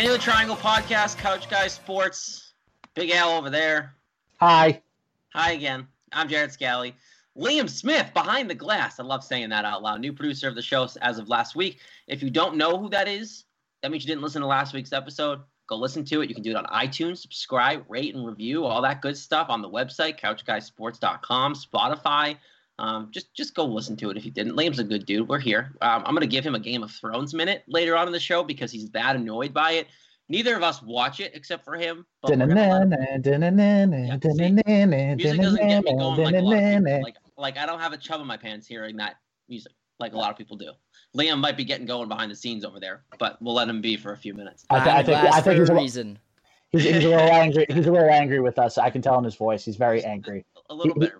[0.00, 2.54] Into the Triangle Podcast, Couch Guy Sports.
[2.94, 3.94] Big Al over there.
[4.40, 4.80] Hi.
[5.34, 5.86] Hi again.
[6.10, 6.94] I'm Jared Scally.
[7.38, 8.98] Liam Smith behind the glass.
[8.98, 10.00] I love saying that out loud.
[10.00, 11.78] New producer of the show as of last week.
[12.06, 13.44] If you don't know who that is,
[13.82, 15.40] that means you didn't listen to last week's episode.
[15.68, 16.28] Go listen to it.
[16.28, 19.62] You can do it on iTunes, subscribe, rate, and review, all that good stuff on
[19.62, 22.36] the website, couchguysports.com, Spotify.
[22.80, 24.56] Um, just just go listen to it if you didn't.
[24.56, 25.28] Liam's a good dude.
[25.28, 25.76] We're here.
[25.80, 28.42] Um, I'm to give him a Game of Thrones minute later on in the show
[28.42, 29.86] because he's that annoyed by it.
[30.30, 32.06] Neither of us watch it except for him.
[32.22, 32.86] But music doesn't
[35.68, 37.02] get me going like a lot of people.
[37.02, 39.16] Like, like I don't have a chub in my pants hearing that
[39.48, 40.70] music like a lot of people do.
[41.16, 43.96] Liam might be getting going behind the scenes over there, but we'll let him be
[43.96, 44.64] for a few minutes.
[44.70, 46.18] I, th- I think I think he's a reason.
[46.70, 47.66] He's, he's a little angry.
[47.68, 48.78] He's a little angry with us.
[48.78, 49.64] I can tell in his voice.
[49.64, 50.46] He's very angry.
[50.70, 51.12] A little He- bit.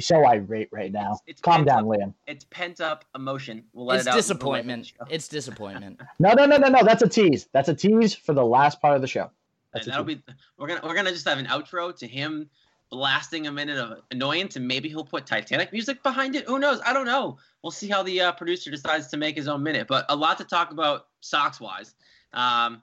[0.00, 1.00] He's so irate right now.
[1.12, 1.84] It's- it's Calm down, up.
[1.84, 2.14] Liam.
[2.26, 3.64] It's pent up emotion.
[3.74, 4.16] We'll let It's it out.
[4.16, 4.92] disappointment.
[5.10, 6.00] It's disappointment.
[6.18, 6.82] No, no, no, no, no.
[6.82, 7.48] That's a tease.
[7.52, 9.30] That's a tease for the last part of the show.
[9.74, 10.16] That's a that'll tease.
[10.26, 12.48] be we're gonna we're gonna just have an outro to him
[12.90, 16.46] blasting a minute of annoyance, and maybe he'll put Titanic music behind it.
[16.46, 16.80] Who knows?
[16.86, 17.36] I don't know.
[17.62, 19.86] We'll see how the uh, producer decides to make his own minute.
[19.86, 21.94] But a lot to talk about Sox wise.
[22.32, 22.82] Um,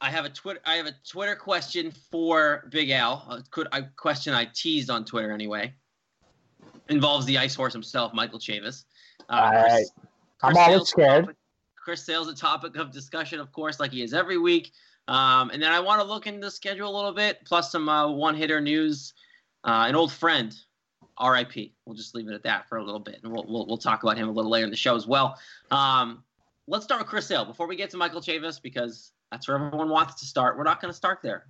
[0.00, 0.60] I have a Twitter.
[0.66, 3.14] I have a Twitter question for Big Al.
[3.30, 5.72] A qu- a question I teased on Twitter anyway.
[6.88, 8.84] Involves the ice horse himself, Michael Chavis.
[9.28, 9.86] Uh, Chris- right.
[10.42, 11.24] I'm always Sale's scared.
[11.24, 11.36] topic-
[11.82, 14.72] Chris Sale's a topic of discussion, of course, like he is every week.
[15.06, 17.88] Um, and then I want to look into the schedule a little bit, plus some
[17.88, 19.12] uh, one hitter news.
[19.64, 20.54] Uh, an old friend,
[21.22, 21.72] RIP.
[21.84, 24.02] We'll just leave it at that for a little bit, and we'll, we'll, we'll talk
[24.02, 25.38] about him a little later in the show as well.
[25.70, 26.24] Um,
[26.66, 29.90] let's start with Chris Sale before we get to Michael Chavis, because that's where everyone
[29.90, 30.56] wants to start.
[30.56, 31.46] We're not going to start there.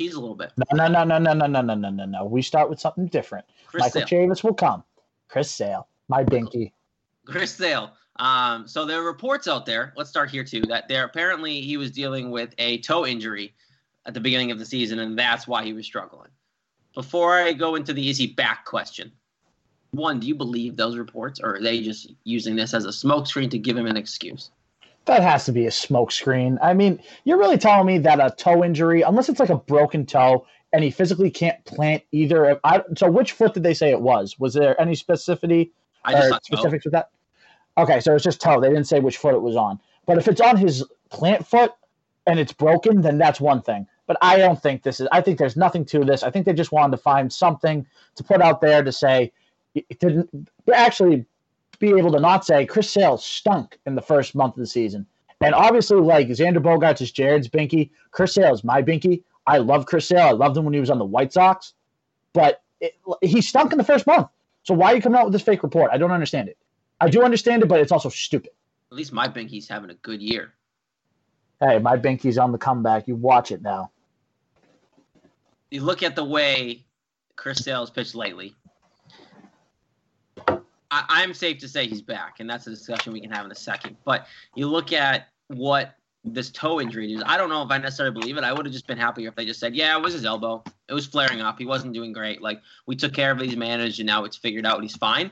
[0.00, 0.50] Tease a little bit.
[0.72, 2.24] No, no, no, no, no, no, no, no, no, no.
[2.24, 3.44] We start with something different.
[3.66, 4.28] Chris Michael Sale.
[4.28, 4.82] Chavis will come.
[5.28, 6.72] Chris Sale, my binky.
[7.26, 7.92] Chris Sale.
[8.16, 9.92] Um, so there are reports out there.
[9.98, 10.62] Let's start here too.
[10.62, 13.52] That there apparently he was dealing with a toe injury
[14.06, 16.30] at the beginning of the season, and that's why he was struggling.
[16.94, 19.12] Before I go into the he back question,
[19.90, 23.50] one, do you believe those reports, or are they just using this as a smokescreen
[23.50, 24.50] to give him an excuse?
[25.06, 26.58] That has to be a smokescreen.
[26.62, 30.06] I mean, you're really telling me that a toe injury, unless it's like a broken
[30.06, 32.50] toe and he physically can't plant either.
[32.50, 34.38] of- I, so, which foot did they say it was?
[34.38, 35.70] Was there any specificity
[36.04, 36.56] I just or thought toe.
[36.56, 37.10] specifics with that?
[37.78, 38.60] Okay, so it's just toe.
[38.60, 39.80] They didn't say which foot it was on.
[40.06, 41.72] But if it's on his plant foot
[42.26, 43.86] and it's broken, then that's one thing.
[44.06, 45.08] But I don't think this is.
[45.12, 46.22] I think there's nothing to this.
[46.22, 49.32] I think they just wanted to find something to put out there to say,
[49.74, 51.26] it didn't actually
[51.80, 55.06] be able to not say Chris Sale stunk in the first month of the season.
[55.40, 57.90] And obviously, like Xander Bogaerts is Jared's binky.
[58.12, 59.24] Chris Sale is my binky.
[59.46, 60.26] I love Chris Sale.
[60.28, 61.72] I loved him when he was on the White Sox,
[62.34, 64.28] but it, he stunk in the first month.
[64.62, 65.90] So why are you coming out with this fake report?
[65.92, 66.58] I don't understand it.
[67.00, 68.52] I do understand it, but it's also stupid.
[68.92, 70.52] At least my Binky's having a good year.
[71.60, 73.06] Hey, my binky's on the comeback.
[73.06, 73.90] You watch it now.
[75.70, 76.84] You look at the way
[77.36, 78.54] Chris Sale's pitched lately.
[80.90, 83.52] I, I'm safe to say he's back, and that's a discussion we can have in
[83.52, 83.96] a second.
[84.04, 87.22] But you look at what this toe injury is.
[87.24, 88.44] I don't know if I necessarily believe it.
[88.44, 90.62] I would have just been happier if they just said, "Yeah, it was his elbow.
[90.88, 91.58] It was flaring up.
[91.58, 92.42] He wasn't doing great.
[92.42, 93.46] Like we took care of it.
[93.46, 94.82] He's managed, and now it's figured out.
[94.82, 95.30] He's fine."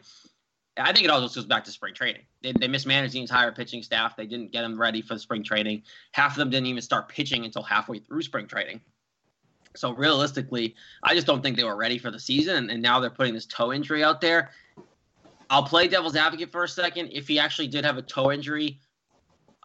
[0.80, 2.22] I think it all goes back to spring training.
[2.40, 4.16] They, they mismanaged the entire pitching staff.
[4.16, 5.82] They didn't get them ready for the spring training.
[6.12, 8.80] Half of them didn't even start pitching until halfway through spring training.
[9.76, 13.10] So realistically, I just don't think they were ready for the season, and now they're
[13.10, 14.50] putting this toe injury out there.
[15.50, 17.10] I'll play devil's advocate for a second.
[17.12, 18.80] If he actually did have a toe injury,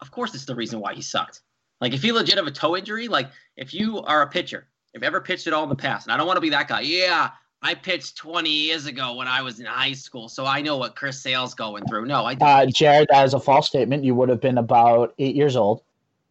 [0.00, 1.42] of course it's the reason why he sucked.
[1.80, 5.02] Like if he legit have a toe injury, like if you are a pitcher, if
[5.02, 6.80] ever pitched at all in the past, and I don't want to be that guy.
[6.80, 7.30] Yeah,
[7.62, 10.96] I pitched 20 years ago when I was in high school, so I know what
[10.96, 12.06] Chris Sale's going through.
[12.06, 12.48] No, I don't.
[12.48, 14.04] Uh, Jared, that is a false statement.
[14.04, 15.82] You would have been about eight years old.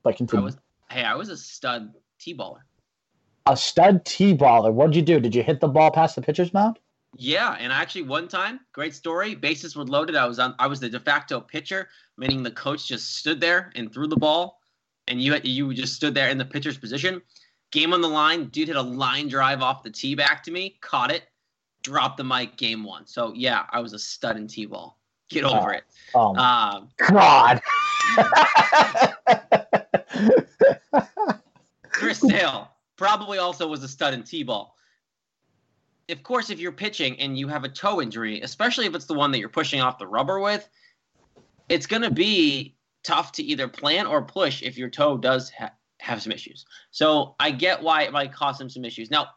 [0.04, 0.46] But I continue.
[0.46, 0.58] was
[0.92, 2.60] hey, I was a stud t-baller.
[3.48, 4.72] a stud T-baller.
[4.72, 5.20] What'd you do?
[5.20, 6.78] Did you hit the ball past the pitcher's mound?
[7.16, 9.36] Yeah, and actually one time, great story.
[9.36, 10.16] Bases were loaded.
[10.16, 10.56] I was on.
[10.60, 14.18] I was the de facto pitcher, meaning the coach just stood there and threw the
[14.18, 14.60] ball,
[15.08, 17.22] and you had, you just stood there in the pitcher's position.
[17.72, 18.46] Game on the line.
[18.46, 21.24] Dude hit a line drive off the tee back to me, caught it,
[21.84, 22.58] dropped the mic.
[22.58, 23.06] Game one.
[23.06, 24.98] So yeah, I was a stud in t-ball.
[25.30, 25.78] Get over Oh.
[25.78, 25.84] it.
[26.14, 27.62] Oh, Um, God.
[31.92, 34.76] Chris Sale probably also was a stud in t-ball.
[36.10, 39.14] Of course, if you're pitching and you have a toe injury, especially if it's the
[39.14, 40.68] one that you're pushing off the rubber with,
[41.70, 45.72] it's going to be tough to either plan or push if your toe does ha-
[46.00, 46.66] have some issues.
[46.92, 49.10] So I get why it might cause him some issues.
[49.10, 49.28] Now,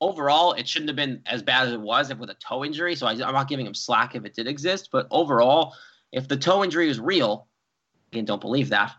[0.00, 2.96] overall, it shouldn't have been as bad as it was if with a toe injury.
[2.96, 4.88] So I, I'm not giving him slack if it did exist.
[4.90, 5.74] But overall,
[6.12, 7.46] if the toe injury is real,
[8.12, 8.92] again, don't believe that,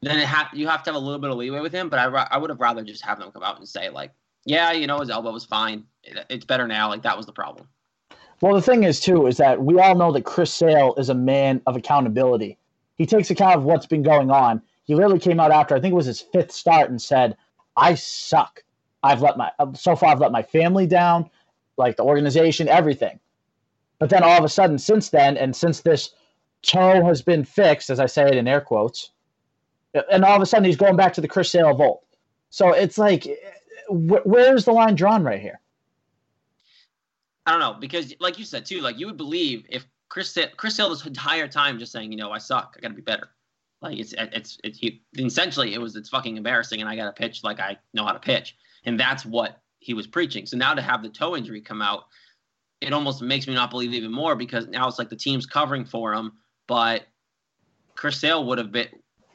[0.00, 1.88] then ha- you have to have a little bit of leeway with him.
[1.88, 4.12] But I, ra- I would have rather just have them come out and say, like,
[4.44, 5.84] yeah, you know, his elbow was fine.
[6.02, 6.88] It, it's better now.
[6.88, 7.68] Like, that was the problem.
[8.40, 11.14] Well, the thing is, too, is that we all know that Chris Sale is a
[11.14, 12.58] man of accountability.
[12.96, 14.60] He takes account of what's been going on.
[14.84, 17.36] He literally came out after, I think it was his fifth start, and said,
[17.76, 18.64] I suck.
[19.04, 21.30] I've let my, so far, I've let my family down,
[21.76, 23.18] like the organization, everything.
[23.98, 26.10] But then all of a sudden, since then, and since this
[26.62, 29.12] toe has been fixed, as I say it in air quotes,
[30.10, 32.04] and all of a sudden he's going back to the Chris Sale vault.
[32.50, 33.28] So it's like,
[33.92, 35.60] wh- where's the line drawn right here?
[37.46, 40.76] I don't know because, like you said too, like you would believe if Chris Chris
[40.76, 43.30] Sale this entire time just saying, you know, I suck, I got to be better.
[43.80, 47.12] Like it's it's it's he, essentially it was it's fucking embarrassing, and I got to
[47.12, 50.46] pitch like I know how to pitch, and that's what he was preaching.
[50.46, 52.04] So now to have the toe injury come out,
[52.80, 55.84] it almost makes me not believe even more because now it's like the team's covering
[55.84, 56.32] for him,
[56.68, 57.06] but
[57.96, 58.88] Chris Sale would have been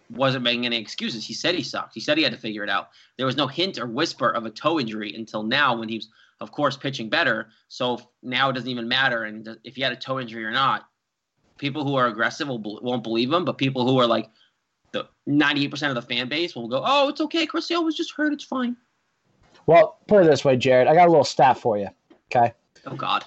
[0.10, 1.26] wasn't making any excuses.
[1.26, 1.94] He said he sucked.
[1.94, 2.90] He said he had to figure it out.
[3.18, 6.10] There was no hint or whisper of a toe injury until now when he was
[6.40, 7.50] of course, pitching better.
[7.68, 9.24] So now it doesn't even matter.
[9.24, 10.88] And if he had a toe injury or not,
[11.58, 13.46] people who are aggressive will, won't believe him.
[13.46, 14.30] But people who are like
[14.92, 17.46] the 98% of the fan base will go, oh, it's okay.
[17.46, 18.34] Chris Sale was just hurt.
[18.34, 18.76] It's fine.
[19.66, 20.88] Well, put it this way, Jared.
[20.88, 21.90] I got a little stat for you.
[22.32, 22.54] Okay.
[22.86, 23.26] Oh, God.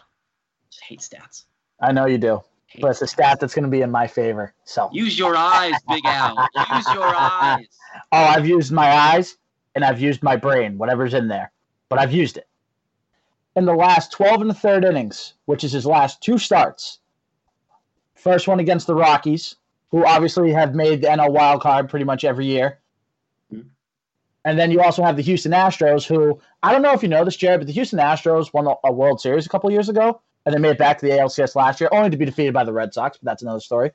[0.71, 1.45] Just hate stats.
[1.81, 2.43] I know you do.
[2.79, 4.55] But it's a stat that's going to be in my favor.
[4.65, 6.37] So, Use your eyes, Big Al.
[6.55, 7.67] Use your eyes.
[8.13, 9.37] oh, I've used my eyes
[9.75, 11.53] and I've used my brain, whatever's in there,
[11.89, 12.47] but I've used it.
[13.57, 17.01] In the last 12 and the third innings, which is his last two starts,
[18.15, 19.57] first one against the Rockies,
[19.91, 22.79] who obviously have made the NL wild card pretty much every year.
[23.53, 23.67] Mhm.
[24.45, 27.25] And then you also have the Houston Astros, who I don't know if you know
[27.25, 30.21] this, Jared, but the Houston Astros won a World Series a couple years ago,
[30.53, 32.65] and they made it back to the ALCS last year, only to be defeated by
[32.65, 33.19] the Red Sox.
[33.19, 33.93] But that's another story.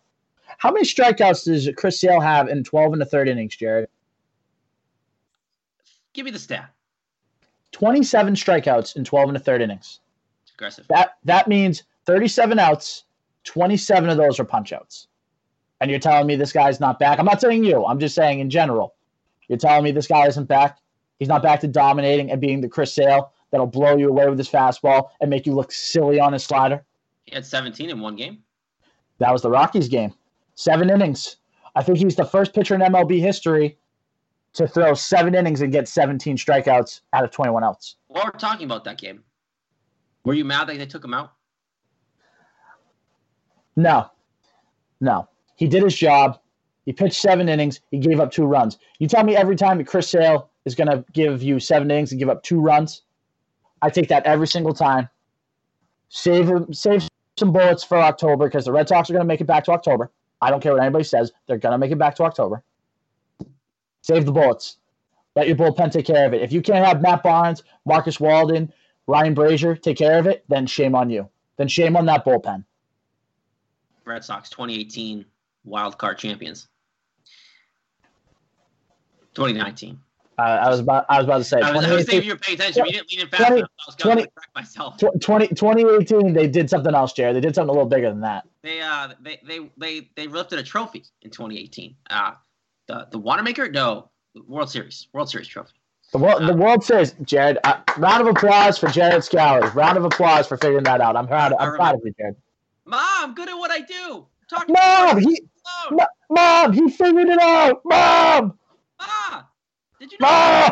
[0.57, 3.89] How many strikeouts does Chris Sale have in 12 and the third innings, Jared?
[6.13, 6.69] Give me the stat.
[7.73, 9.99] 27 strikeouts in 12 and a third innings.
[10.43, 10.85] It's aggressive.
[10.87, 13.03] That that means 37 outs,
[13.43, 15.07] 27 of those are punch outs.
[15.81, 17.19] And you're telling me this guy's not back?
[17.19, 17.85] I'm not saying you.
[17.85, 18.95] I'm just saying in general.
[19.49, 20.77] You're telling me this guy isn't back?
[21.19, 24.37] He's not back to dominating and being the Chris Sale that'll blow you away with
[24.37, 26.83] his fastball and make you look silly on his slider.
[27.23, 28.43] He had 17 in one game.
[29.19, 30.13] That was the Rockies game.
[30.55, 31.37] Seven innings.
[31.73, 33.77] I think he's the first pitcher in MLB history
[34.55, 37.95] to throw seven innings and get 17 strikeouts out of 21 outs.
[38.07, 39.23] While we're talking about that game,
[40.25, 41.31] were you mad that they took him out?
[43.77, 44.09] No,
[44.99, 45.29] no.
[45.55, 46.39] He did his job.
[46.85, 47.79] He pitched seven innings.
[47.89, 48.79] He gave up two runs.
[48.99, 52.11] You tell me every time that Chris Sale is going to give you seven innings
[52.11, 53.03] and give up two runs.
[53.85, 55.07] I take that every single time.
[56.09, 59.45] Save save some bullets for October because the Red Sox are going to make it
[59.45, 60.09] back to October.
[60.41, 61.31] I don't care what anybody says.
[61.45, 62.63] They're going to make it back to October.
[64.01, 64.77] Save the bullets.
[65.35, 66.41] Let your bullpen take care of it.
[66.41, 68.73] If you can't have Matt Barnes, Marcus Walden,
[69.05, 71.29] Ryan Brasier take care of it, then shame on you.
[71.57, 72.63] Then shame on that bullpen.
[74.03, 75.25] Red Sox 2018
[75.63, 76.69] wild card champions.
[79.35, 79.99] 2019.
[80.37, 82.27] Uh, I was about I was about to say I was, I was 2018 thinking
[82.27, 82.85] you were paying attention.
[82.85, 83.69] You didn't lean in fast 20 enough.
[83.79, 84.97] I was going 20 to correct myself.
[84.97, 87.35] Tw- 20, 2018, they did something else, Jared.
[87.35, 88.47] They did something a little bigger than that.
[88.61, 91.95] They uh they they they they lifted a trophy in 2018.
[92.09, 92.33] Uh
[92.87, 94.09] the the Wanamaker no
[94.47, 95.73] World Series World Series trophy.
[96.11, 97.57] The World, the World Series, Jared.
[97.63, 99.73] Uh, round of applause for Jared Scowers.
[99.73, 101.15] Round of applause for figuring that out.
[101.15, 101.53] I'm proud.
[101.59, 102.35] I'm proud of you, Jared.
[102.85, 104.27] Mom, good at what I do.
[104.47, 105.41] Talk to Mom, he,
[106.29, 107.81] Mom, he figured it out.
[107.83, 108.57] Mom,
[110.05, 110.71] did you know Mom,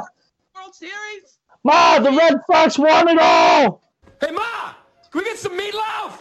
[0.55, 1.39] World Series?
[1.63, 3.81] Mom, the Red Sox won it all.
[4.21, 4.73] Hey, Ma!
[5.09, 6.19] Can we get some meatloaf?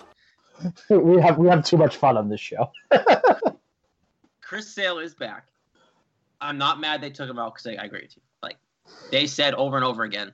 [0.91, 2.71] We have we have too much fun on this show.
[4.41, 5.49] Chris Sale is back.
[6.41, 8.23] I'm not mad they took him out because I, I agree with you.
[8.45, 8.59] Like
[9.11, 10.33] they said over and over again,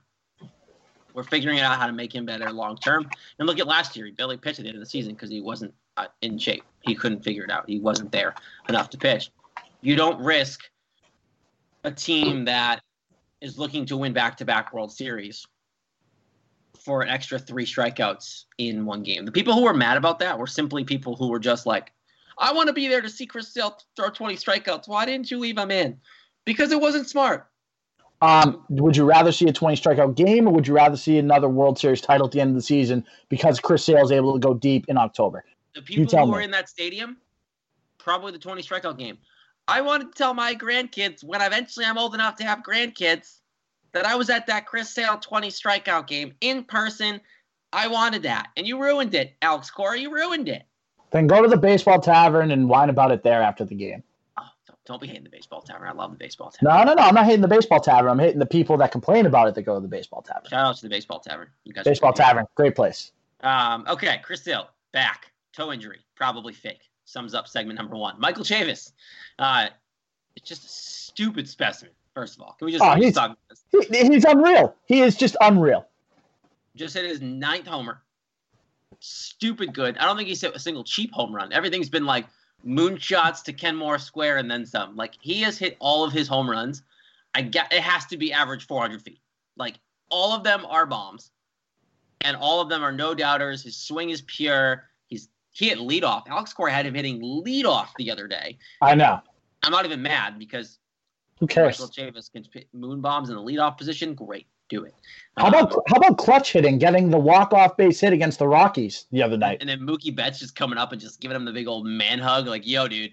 [1.15, 3.09] we're figuring out how to make him better long term.
[3.39, 5.31] And look at last year; he barely pitched at the end of the season because
[5.31, 6.65] he wasn't uh, in shape.
[6.83, 7.65] He couldn't figure it out.
[7.67, 8.35] He wasn't there
[8.69, 9.31] enough to pitch.
[9.81, 10.69] You don't risk
[11.85, 12.83] a team that
[13.41, 15.47] is looking to win back-to-back World Series
[16.79, 19.25] for an extra three strikeouts in one game.
[19.25, 21.93] The people who were mad about that were simply people who were just like,
[22.39, 24.89] I want to be there to see Chris Sale throw 20 strikeouts.
[24.89, 25.99] Why didn't you leave him in?
[26.45, 27.49] Because it wasn't smart.
[28.21, 31.49] Um, would you rather see a 20 strikeout game, or would you rather see another
[31.49, 34.41] World Series title at the end of the season because Chris Sale is able to
[34.41, 35.45] go deep in October?
[35.75, 36.33] The people who me.
[36.33, 37.19] were in that stadium
[37.99, 39.19] probably the 20 strikeout game.
[39.69, 43.41] I wanted to tell my grandkids when eventually I'm old enough to have grandkids
[43.93, 47.21] that I was at that Chris Sale 20 strikeout game in person.
[47.71, 48.49] I wanted that.
[48.57, 49.99] And you ruined it, Alex Cora.
[49.99, 50.63] You ruined it.
[51.11, 54.03] Then go to the baseball tavern and whine about it there after the game.
[54.39, 55.87] Oh, don't, don't be hating the baseball tavern.
[55.87, 56.75] I love the baseball tavern.
[56.75, 57.07] No, no, no.
[57.07, 58.11] I'm not hating the baseball tavern.
[58.11, 60.49] I'm hitting the people that complain about it that go to the baseball tavern.
[60.49, 61.49] Shout out to the baseball tavern.
[61.65, 63.13] You guys Baseball tavern, great place.
[63.41, 65.31] Um, okay, Chris Sale, back.
[65.53, 66.88] Toe injury, probably fake.
[67.09, 68.21] Sums up segment number one.
[68.21, 68.93] Michael Chavis.
[69.39, 69.69] Uh,
[70.37, 72.55] it's just a stupid specimen, first of all.
[72.59, 73.89] Can we just, Oh, he's- talk about this?
[73.91, 74.77] He, he's unreal.
[74.85, 75.87] He is just unreal.
[76.77, 78.03] Just hit his ninth homer.
[79.01, 79.97] Stupid good.
[79.97, 81.51] I don't think he's hit a single cheap home run.
[81.51, 82.27] Everything's been like
[82.67, 84.95] moonshots to Kenmore Square and then some.
[84.95, 86.83] Like he has hit all of his home runs.
[87.35, 89.21] I get it has to be average 400 feet.
[89.57, 89.79] Like
[90.11, 91.31] all of them are bombs,
[92.21, 93.63] and all of them are no doubters.
[93.63, 94.85] His swing is pure.
[95.59, 96.23] He hit leadoff.
[96.29, 98.59] Alex Cora had him hitting leadoff the other day.
[98.81, 99.19] I know.
[99.65, 100.79] I'm not even mad because
[101.41, 101.81] Who cares?
[101.81, 104.15] Michael Chavis can moon bombs in the leadoff position.
[104.15, 104.95] Great, do it.
[105.37, 108.47] How about Um, how about clutch hitting, getting the walk off base hit against the
[108.47, 109.59] Rockies the other night?
[109.59, 112.21] And then Mookie Betts just coming up and just giving him the big old man
[112.21, 113.11] hug, like, "Yo, dude,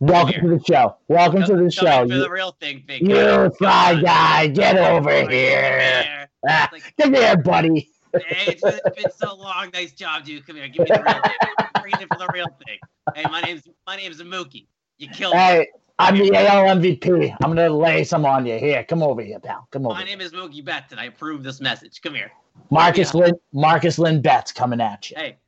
[0.00, 0.96] Welcome to the show.
[1.06, 2.06] Welcome to the come show.
[2.06, 3.48] for You, the real thing, big you guy.
[3.50, 5.80] fly Come guy, get over Come here.
[5.80, 6.30] here.
[6.48, 7.88] Ah, Like, come here, buddy.
[8.14, 9.70] Hey, it's been, it's been so long.
[9.72, 10.46] Nice job, dude.
[10.46, 11.82] Come here, give me the real thing.
[11.82, 12.78] Bring it for the real thing.
[13.14, 14.66] Hey, my name's my name's Mookie.
[14.98, 15.40] You killed me.
[15.40, 17.36] Hey, I'm the AL MVP.
[17.42, 18.58] I'm gonna lay some on you.
[18.58, 19.66] Here, come over here, pal.
[19.70, 19.94] Come over.
[19.94, 20.16] My here.
[20.16, 22.00] name is Mookie Betts, and I approve this message.
[22.00, 22.30] Come here.
[22.70, 23.34] Markus Lynn.
[23.52, 25.16] Markus Lynn Betts coming at you.
[25.16, 25.38] Hey,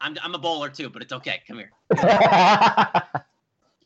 [0.00, 1.42] I'm I'm a bowler too, but it's okay.
[1.46, 1.72] Come here.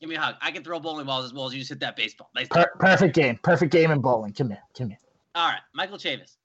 [0.01, 0.35] Give me a hug.
[0.41, 2.29] I can throw bowling balls as well as you just hit that baseball.
[2.35, 2.49] Nice.
[2.49, 3.39] Per- perfect game.
[3.43, 4.33] Perfect game in bowling.
[4.33, 4.63] Come here.
[4.77, 4.99] Come here.
[5.35, 6.37] All right, Michael Chavis.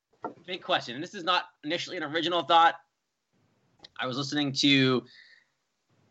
[0.45, 2.75] Big question, and this is not initially an original thought.
[3.99, 5.03] I was listening to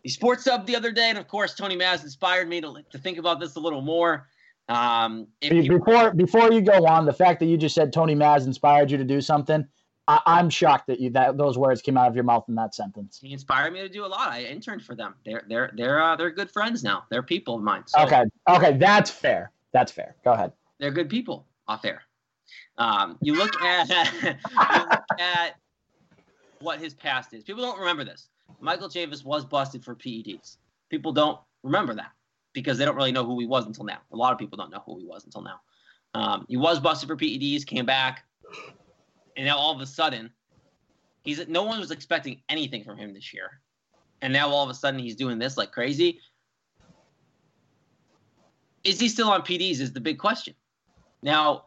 [0.02, 2.99] the Sports Hub the other day, and of course, Tony Maz inspired me to, to
[2.99, 4.28] think about this a little more.
[4.68, 7.92] Um, if Be- you, Before before you go on, the fact that you just said
[7.92, 9.66] Tony Maz inspired you to do something,
[10.08, 12.75] I, I'm shocked that you that those words came out of your mouth in that
[12.75, 13.18] sentence.
[13.20, 14.30] he inspired me to do a lot.
[14.30, 15.14] I interned for them.
[15.25, 17.04] They're they're they're uh, they're good friends now.
[17.11, 17.85] They're people of mine.
[17.87, 18.25] So Okay.
[18.49, 19.52] Okay, that's fair.
[19.73, 20.16] That's fair.
[20.25, 20.52] Go ahead.
[20.78, 22.02] they're good people off air.
[22.78, 23.88] Um, you look at
[24.22, 24.34] you
[24.78, 25.56] look at
[26.60, 27.44] what his past is.
[27.44, 28.28] People don't remember this.
[28.60, 30.56] Michael Chavis was busted for PEDs.
[30.90, 32.12] People don't remember that
[32.52, 33.98] because they don't really know who he was until now.
[34.12, 35.60] A lot of people don't know who he was until now.
[36.14, 38.24] Um, he was busted for PEDs, came back,
[39.36, 40.30] and now all of a sudden,
[41.22, 43.60] he's no one was expecting anything from him this year,
[44.22, 46.20] and now all of a sudden he's doing this like crazy.
[48.84, 49.80] Is he still on PEDs?
[49.80, 50.54] Is the big question.
[51.22, 51.65] Now,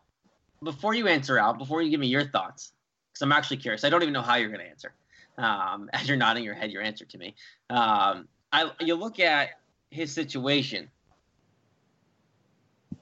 [0.64, 2.74] before you answer out, before you give me your thoughts,
[3.12, 3.84] because I'm actually curious.
[3.84, 4.94] I don't even know how you're going to answer.
[5.38, 7.36] Um, as you're nodding your head, your answer to me.
[7.70, 9.50] Um, I you look at
[9.92, 10.90] his situation.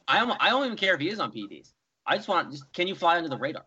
[0.07, 1.71] I don't, I don't even care if he is on PEDs.
[2.05, 3.65] I just want just can you fly under the radar?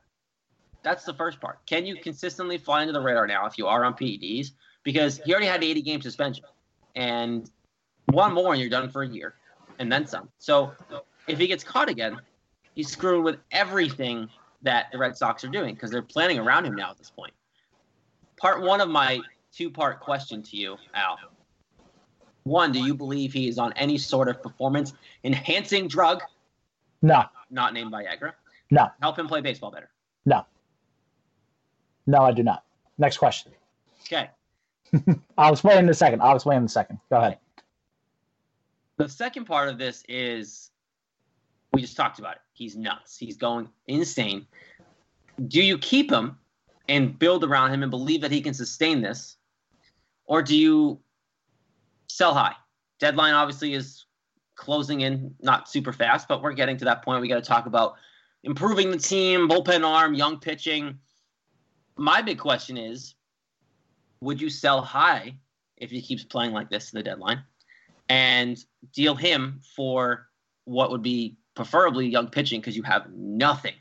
[0.82, 1.58] That's the first part.
[1.66, 4.52] Can you consistently fly under the radar now if you are on PEDs?
[4.82, 6.44] Because he already had 80 game suspension,
[6.94, 7.50] and
[8.06, 9.34] one more and you're done for a year,
[9.78, 10.30] and then some.
[10.38, 10.72] So
[11.26, 12.18] if he gets caught again,
[12.80, 14.26] he's screwed with everything
[14.62, 17.32] that the Red Sox are doing because they're planning around him now at this point.
[18.38, 19.20] Part one of my
[19.52, 21.18] two part question to you, Al.
[22.44, 24.94] One, do you believe he is on any sort of performance
[25.24, 26.22] enhancing drug,
[27.02, 27.24] No.
[27.50, 28.32] not named Viagra?
[28.70, 28.88] No.
[29.02, 29.90] Help him play baseball better.
[30.24, 30.46] No.
[32.06, 32.64] No, I do not.
[32.96, 33.52] Next question.
[34.06, 34.30] Okay.
[35.36, 36.22] I'll explain in a second.
[36.22, 36.98] I'll explain in a second.
[37.10, 37.36] Go ahead.
[38.96, 40.70] The second part of this is
[41.72, 42.42] we just talked about it.
[42.52, 43.16] He's nuts.
[43.16, 44.46] He's going insane.
[45.48, 46.38] Do you keep him
[46.88, 49.36] and build around him and believe that he can sustain this?
[50.26, 51.00] Or do you
[52.08, 52.54] sell high?
[52.98, 54.04] Deadline obviously is
[54.56, 57.20] closing in, not super fast, but we're getting to that point.
[57.20, 57.94] We got to talk about
[58.42, 60.98] improving the team, bullpen arm, young pitching.
[61.96, 63.14] My big question is
[64.20, 65.34] would you sell high
[65.78, 67.42] if he keeps playing like this to the deadline?
[68.10, 68.62] and
[68.92, 70.28] deal him for
[70.64, 73.74] what would be preferably young pitching because you have nothing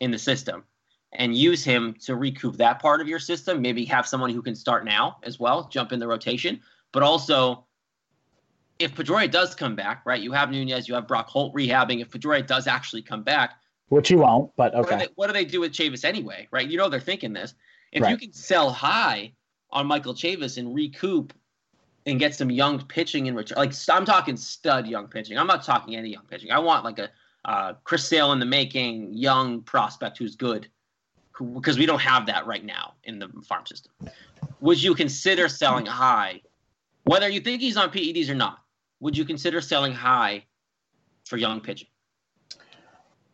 [0.00, 0.64] in the system
[1.12, 3.62] and use him to recoup that part of your system.
[3.62, 6.60] Maybe have someone who can start now as well, jump in the rotation,
[6.92, 7.64] but also
[8.78, 10.20] if Pedroia does come back, right?
[10.20, 12.00] You have Nunez, you have Brock Holt rehabbing.
[12.00, 13.54] If Pedroia does actually come back,
[13.88, 15.06] Which he won't, but what, do okay.
[15.06, 16.68] they, what do they do with Chavis anyway, right?
[16.68, 17.54] You know they're thinking this.
[17.92, 19.32] If you can sell high
[19.70, 21.32] on Michael Chavis and recoup
[22.06, 25.36] and get some young pitching in return, like I'm talking stud young pitching.
[25.36, 26.52] I'm not talking any young pitching.
[26.52, 27.10] I want like a
[27.44, 30.68] uh, Chris Sale in the making, young prospect who's good,
[31.54, 33.92] because we don't have that right now in the farm system.
[34.60, 36.40] Would you consider selling high
[37.04, 38.58] Whether you think he's on PEDs or not,
[39.00, 40.44] would you consider selling high
[41.24, 41.88] for young pitching?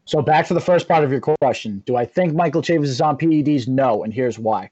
[0.04, 1.82] So back to the first part of your question.
[1.86, 3.68] Do I think Michael Chavis is on PEDs?
[3.68, 4.70] No, and here's why.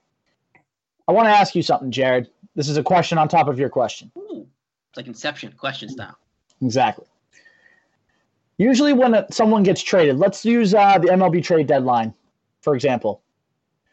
[1.08, 2.28] I want to ask you something, Jared.
[2.54, 4.10] This is a question on top of your question.
[4.16, 4.46] Ooh,
[4.88, 6.16] it's like Inception, question style.
[6.62, 7.06] Exactly.
[8.58, 12.12] Usually, when someone gets traded, let's use uh, the MLB trade deadline,
[12.60, 13.22] for example.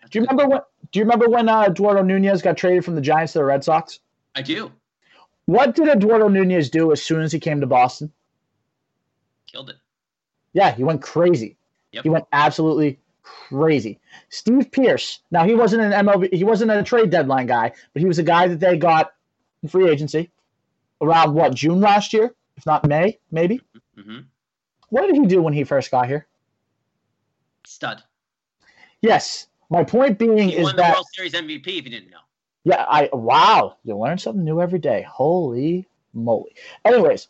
[0.10, 0.62] Do you remember when?
[0.92, 3.64] Do you remember when uh, Eduardo Nunez got traded from the Giants to the Red
[3.64, 4.00] Sox?
[4.36, 4.72] I do.
[5.46, 8.12] What did Eduardo Nunez do as soon as he came to Boston?
[9.50, 9.78] Killed it.
[10.54, 11.58] Yeah, he went crazy.
[11.94, 12.04] Yep.
[12.04, 13.00] He went absolutely
[13.50, 14.00] crazy.
[14.30, 15.20] Steve Pearce.
[15.32, 16.34] Now he wasn't an MLB.
[16.34, 19.14] He wasn't a trade deadline guy, but he was a guy that they got
[19.64, 20.32] in free agency
[21.02, 23.62] around what June last year, if not May, maybe.
[23.96, 24.20] hmm
[24.90, 26.28] What did he do when he first got here?
[27.66, 28.04] Stud.
[29.02, 29.48] Yes.
[29.70, 31.68] My point being He is won the that World Series MVP.
[31.68, 32.20] If you didn't know.
[32.64, 35.02] yeah, I wow, you learn something new every day.
[35.10, 36.56] Holy moly.
[36.86, 37.28] Anyways,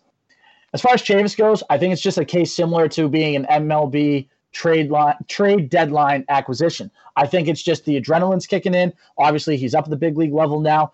[0.73, 3.45] as far as Chavis goes, I think it's just a case similar to being an
[3.45, 4.27] MLB
[4.57, 6.89] trade line trade deadline acquisition.
[7.15, 8.91] I think it's just the adrenaline's kicking in.
[9.19, 10.93] Obviously, he's up at the big league level now.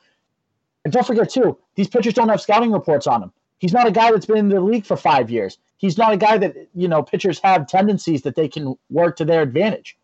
[0.84, 3.32] And don't forget too, these pitchers don't have scouting reports on him.
[3.60, 5.58] He's not a guy that's been in the league for five years.
[5.78, 9.26] He's not a guy that you know pitchers have tendencies that they can work to
[9.26, 9.98] their advantage.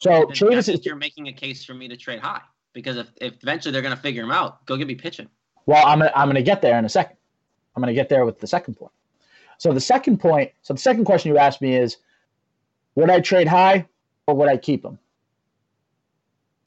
[0.00, 2.42] So Chavis is you're making a case for me to trade high
[2.74, 5.28] because if, if eventually they're going to figure him out, go get me pitching.
[5.64, 7.16] Well, I'm gonna, I'm going to get there in a second.
[7.74, 8.92] I'm going to get there with the second point.
[9.56, 11.96] So the second point, so the second question you asked me is,
[12.94, 13.86] would I trade high
[14.26, 14.98] or would I keep him?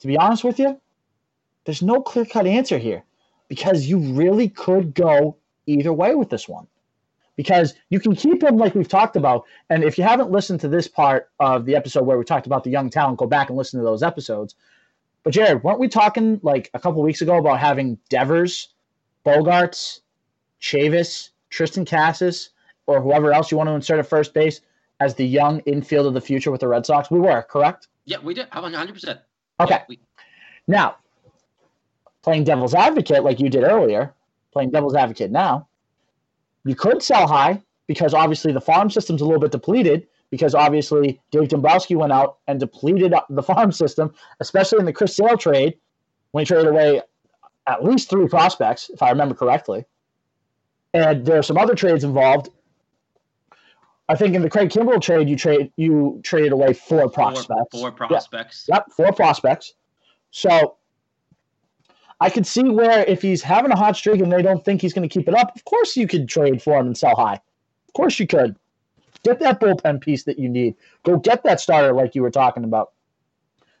[0.00, 0.80] To be honest with you,
[1.64, 3.04] there's no clear cut answer here
[3.48, 5.36] because you really could go
[5.66, 6.66] either way with this one.
[7.36, 9.44] Because you can keep him like we've talked about.
[9.70, 12.62] And if you haven't listened to this part of the episode where we talked about
[12.62, 14.54] the young talent, go back and listen to those episodes.
[15.22, 18.68] But Jared, weren't we talking like a couple weeks ago about having Devers,
[19.24, 20.00] Bogaerts,
[20.60, 22.50] Chavis, Triston Casas,
[22.86, 24.60] or whoever else you want to insert at first base
[25.02, 27.10] as the young infield of the future with the Red Sox?
[27.10, 27.88] We were, correct?
[28.04, 28.48] Yeah, we did.
[28.50, 29.18] How about 100%?
[29.60, 29.74] Okay.
[29.74, 30.00] Yeah, we,
[30.66, 30.96] Now,
[32.22, 34.14] playing devil's advocate like you did earlier,
[34.52, 35.68] playing devil's advocate now,
[36.64, 41.20] you could sell high because obviously the farm system's a little bit depleted because obviously
[41.30, 45.76] Dave Dombrowski went out and depleted the farm system, especially in the Chris Sale trade
[46.30, 47.02] when he traded away
[47.66, 49.84] at least three prospects, if I remember correctly.
[50.94, 52.48] And there are some other trades involved.
[54.08, 57.48] I think in the Craig Kimbrel trade, you trade you traded away four prospects.
[57.70, 58.66] Four, four prospects.
[58.68, 59.74] Yep, four prospects.
[60.30, 60.76] So
[62.20, 64.92] I could see where if he's having a hot streak and they don't think he's
[64.92, 67.34] going to keep it up, of course you could trade for him and sell high.
[67.88, 68.56] Of course you could.
[69.24, 70.74] Get that bullpen piece that you need.
[71.04, 72.92] Go get that starter like you were talking about.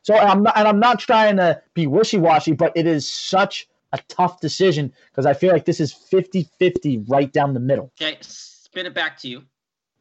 [0.02, 3.68] So and I'm not, and I'm not trying to be wishy-washy, but it is such
[3.92, 7.92] a tough decision because I feel like this is 50-50 right down the middle.
[8.00, 9.42] Okay, spin it back to you.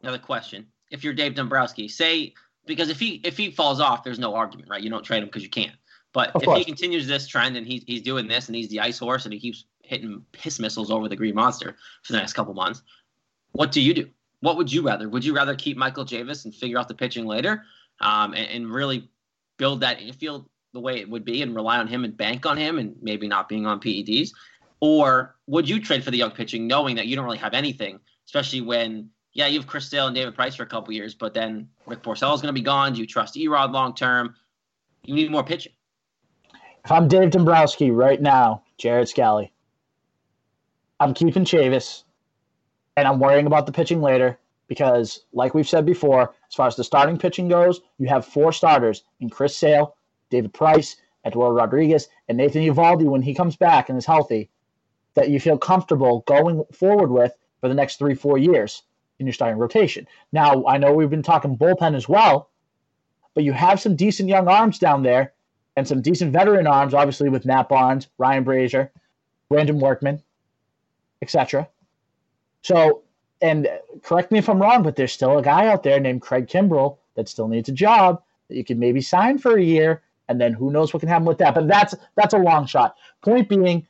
[0.01, 0.67] Another question.
[0.89, 2.33] If you're Dave Dombrowski, say
[2.65, 4.81] because if he if he falls off, there's no argument, right?
[4.81, 5.75] You don't trade him because you can't.
[6.13, 6.59] But Of if course.
[6.59, 9.33] he continues this trend and he's he's doing this and he's the ice horse and
[9.33, 12.81] he keeps hitting piss missiles over the Green Monster for the next couple months,
[13.51, 14.09] what do you do?
[14.41, 15.07] What would you rather?
[15.09, 17.63] Would you rather keep Michael Chavis and figure out the pitching later,
[17.99, 19.09] um, and, and really
[19.57, 22.57] build that infield the way it would be and rely on him and bank on
[22.57, 24.31] him and maybe not being on PEDs?
[24.79, 27.99] Or would you trade for the young pitching knowing that you don't really have anything,
[28.25, 31.33] especially when, yeah, you have Chris Sale and David Price for a couple years, but
[31.33, 32.93] then Rick Porcello is going to be gone.
[32.93, 34.35] Do you trust Erod long term?
[35.03, 35.71] You need more pitching.
[36.83, 39.53] If I'm Dave Dombrowski right now, Jared Scally,
[40.99, 42.03] I'm keeping Chavis,
[42.97, 46.75] and I'm worrying about the pitching later because, like we've said before, as far as
[46.75, 49.95] the starting pitching goes, you have four starters in Chris Sale,
[50.29, 54.49] David Price, Eduardo Rodriguez, and Nathan Eovaldi when he comes back and is healthy,
[55.13, 58.83] that you feel comfortable going forward with for the next three, four years
[59.21, 60.07] in your starting rotation.
[60.33, 62.49] Now, I know we've been talking bullpen as well,
[63.33, 65.33] but you have some decent young arms down there
[65.77, 68.89] and some decent veteran arms, obviously with Matt Barnes, Ryan Brasier,
[69.47, 70.21] Brandon Workman,
[71.21, 71.69] etc.
[72.63, 73.03] So,
[73.41, 73.69] and
[74.03, 76.97] correct me if I'm wrong, but there's still a guy out there named Craig Kimbrel
[77.15, 80.53] that still needs a job that you could maybe sign for a year, and then
[80.53, 81.55] who knows what can happen with that.
[81.55, 82.95] But that's that's a long shot.
[83.21, 83.87] Point being,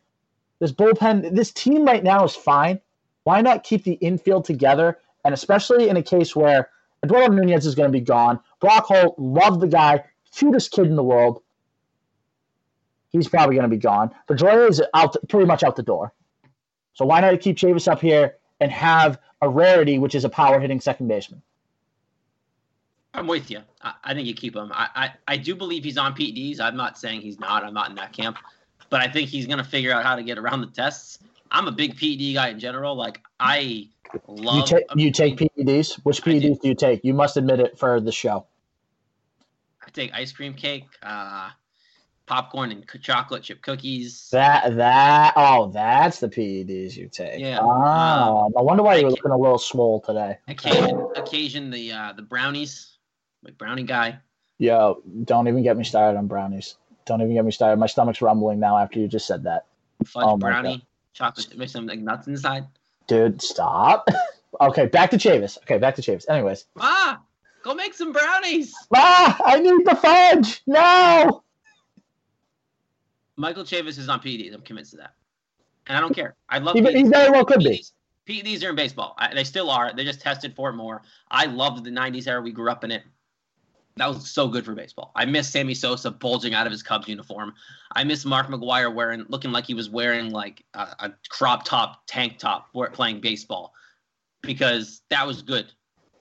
[0.60, 2.80] this bullpen, this team right now is fine.
[3.24, 5.00] Why not keep the infield together?
[5.24, 6.70] And especially in a case where
[7.04, 8.40] Eduardo Nunez is going to be gone.
[8.60, 10.04] Brock Holt, love the guy,
[10.34, 11.42] cutest kid in the world.
[13.10, 14.12] He's probably going to be gone.
[14.28, 16.14] Pedroia is out, pretty much out the door.
[16.94, 20.60] So why not keep Chavis up here and have a rarity, which is a power
[20.60, 21.42] hitting second baseman?
[23.14, 23.62] I'm with you.
[23.82, 24.72] I, I think you keep him.
[24.74, 26.60] I, I, I do believe he's on PEDs.
[26.60, 27.64] I'm not saying he's not.
[27.64, 28.38] I'm not in that camp.
[28.90, 31.20] But I think he's going to figure out how to get around the tests.
[31.52, 32.96] I'm a big PED guy in general.
[32.96, 33.90] Like I
[34.28, 34.56] love.
[34.56, 35.96] You take you take PEDs.
[36.04, 36.50] Which I do.
[36.50, 37.04] PEDs do you take?
[37.04, 38.46] You must admit it for the show.
[39.86, 41.50] I take ice cream cake, uh,
[42.26, 44.30] popcorn, and c- chocolate chip cookies.
[44.32, 47.40] That that oh, that's the PEDs you take.
[47.40, 47.60] Yeah.
[47.60, 50.38] Oh, no wonder why you were I looking a little swole today.
[50.48, 52.98] Occasion, occasion the uh, the brownies,
[53.44, 54.20] like brownie guy.
[54.58, 56.76] Yo, don't even get me started on brownies.
[57.06, 57.78] Don't even get me started.
[57.78, 59.66] My stomach's rumbling now after you just said that.
[60.06, 62.66] fudge Oh brownie, chocolate, mix some like nuts inside.
[63.08, 64.08] Dude, stop.
[64.62, 65.58] okay, back to Chavis.
[65.60, 66.30] Okay, back to Chavis.
[66.30, 66.66] Anyways.
[66.80, 67.22] Ah,
[67.64, 68.74] go make some brownies.
[68.94, 70.62] Ah, I need the fudge.
[70.68, 71.44] No.
[73.38, 74.54] Michael Chavis is on PEDs.
[74.54, 75.14] I'm convinced of that,
[75.88, 76.36] and I don't care.
[76.50, 77.80] I love He, he very well could be.
[77.80, 77.92] PEDs,
[78.28, 79.16] PEDs are in baseball.
[79.18, 79.94] I, they still are.
[79.94, 81.02] They just tested for it more.
[81.30, 82.42] I loved the '90s era.
[82.42, 83.04] We grew up in it.
[83.98, 85.12] That was so good for baseball.
[85.16, 87.54] I miss Sammy Sosa bulging out of his Cubs uniform.
[87.94, 92.04] I miss Mark McGwire wearing, looking like he was wearing like a, a crop top
[92.08, 93.74] tank top playing baseball,
[94.42, 95.72] because that was good.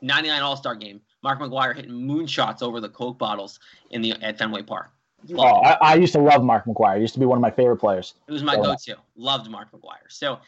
[0.03, 1.01] '99 All Star game.
[1.23, 4.91] Mark McGwire hitting moonshots over the Coke bottles in the at Fenway Park.
[5.31, 5.67] Oh, Loved.
[5.67, 6.97] I, I used to love Mark McGwire.
[6.97, 8.15] He used to be one of my favorite players.
[8.27, 8.97] It was my go-to.
[9.17, 10.09] Loved Mark McGwire.
[10.09, 10.39] So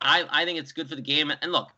[0.00, 1.32] I, I think it's good for the game.
[1.42, 1.70] And look,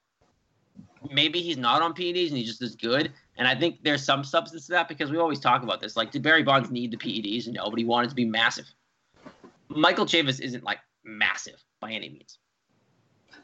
[1.11, 3.13] maybe he's not on PEDs and he's just as good.
[3.39, 5.97] And I think there's some substance to that because we always talk about this.
[5.97, 7.47] Like, did Barry Bonds need the PEDs?
[7.49, 8.67] No, but he wanted to be massive.
[9.69, 12.39] Michael Chavis isn't like massive by any means.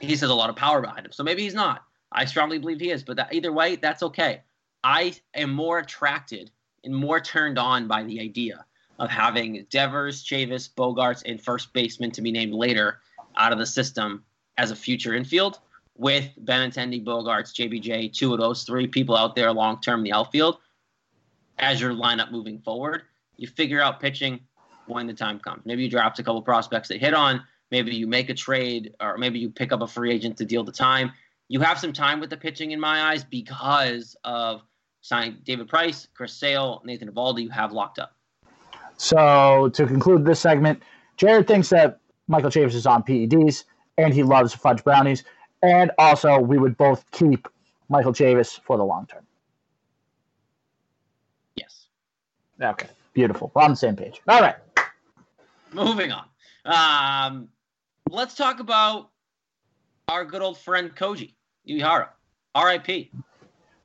[0.01, 1.13] He has a lot of power behind him.
[1.13, 1.85] So maybe he's not.
[2.11, 3.05] I strongly believe he is.
[3.05, 4.43] But that, either way, that's okay.
[4.83, 6.51] I am more attracted
[6.83, 8.67] and more turned on by the idea
[8.99, 13.01] of having Devers, Chavis, Bogaerts, and first baseman to be named later
[13.37, 14.25] out of the system
[14.59, 15.59] as a future infield
[15.97, 20.13] with Benintendi, Bogaerts, JBJ, two of those three people out there long term in the
[20.13, 20.59] outfield
[21.59, 23.03] as your lineup moving forward.
[23.37, 24.41] You figure out pitching
[24.87, 25.63] when the time comes.
[25.65, 27.43] Maybe you draft a couple prospects that hit on.
[27.71, 30.63] Maybe you make a trade, or maybe you pick up a free agent to deal
[30.63, 31.13] the time.
[31.49, 34.63] You have some time with the pitching in my eyes because of
[35.01, 37.43] signing David Price, Chris Sale, Nathan Eovaldi.
[37.43, 38.15] You have locked up.
[38.97, 40.83] So to conclude this segment,
[41.17, 43.65] Jared thinks that Michael Chavis is on PEDs
[43.99, 45.25] and he loves fudge brownies.
[45.65, 47.49] And also, we would both keep
[47.89, 49.25] Michael Chavis for the long term.
[51.57, 51.87] Yes.
[52.61, 53.51] Okay, beautiful.
[53.55, 54.21] We're on the same page.
[54.29, 54.57] All right.
[55.73, 56.27] Moving on.
[56.67, 57.49] Um,
[58.11, 59.09] let's talk about
[60.09, 61.33] our good old friend Koji
[61.67, 62.09] Uehara.
[62.55, 63.11] R.I.P.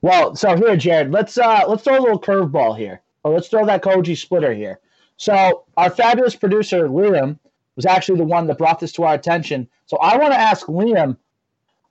[0.01, 3.01] Well, so here, Jared, let's uh let's throw a little curveball here.
[3.23, 4.81] Or let's throw that Koji splitter here.
[5.15, 7.39] So our fabulous producer Liam
[7.77, 9.69] was actually the one that brought this to our attention.
[9.85, 11.15] So I want to ask Liam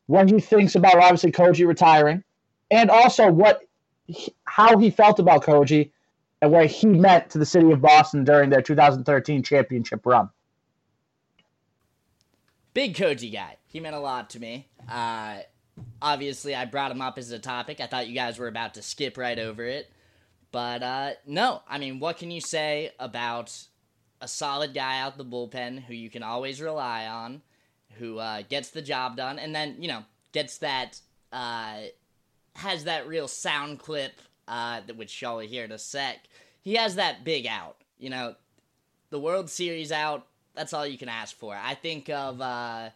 [0.08, 2.24] what he thinks about obviously Koji retiring,
[2.70, 3.62] and also what
[4.44, 5.90] how he felt about Koji
[6.40, 10.30] and what he meant to the city of Boston during their 2013 championship run.
[12.74, 13.56] Big Koji guy.
[13.66, 14.68] He meant a lot to me.
[14.90, 15.38] Uh,
[16.00, 17.80] obviously, I brought him up as a topic.
[17.80, 19.90] I thought you guys were about to skip right over it.
[20.52, 23.66] But uh, no, I mean, what can you say about
[24.20, 27.42] a solid guy out the bullpen who you can always rely on,
[27.98, 31.00] who uh, gets the job done, and then, you know, gets that,
[31.32, 31.76] uh,
[32.56, 34.12] has that real sound clip,
[34.46, 36.18] uh, which y'all will hear in a sec.
[36.62, 37.76] He has that big out.
[37.98, 38.34] You know,
[39.10, 41.54] the World Series out, that's all you can ask for.
[41.54, 42.90] I think of uh,